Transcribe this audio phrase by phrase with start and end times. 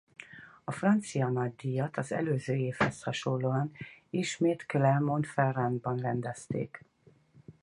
[0.63, 3.71] A francia nagydíjat az előző évhez hasonlóan
[4.09, 6.83] ismét Clermont-Ferrand-ban rendezték.